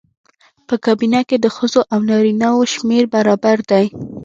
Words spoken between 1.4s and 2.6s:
ښځو او نارینه